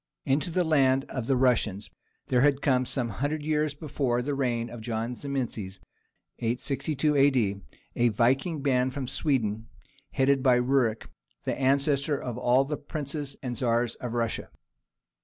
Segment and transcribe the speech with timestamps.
[0.25, 1.91] Into the land of the Russians
[2.29, 5.77] there had come some hundred years before the reign of John Zimisces
[6.39, 7.61] [862 A.D.],
[7.95, 9.67] a Viking band from Sweden,
[10.13, 11.07] headed by Rurik,
[11.43, 14.49] the ancestor of all the princes and Tzars of Russia.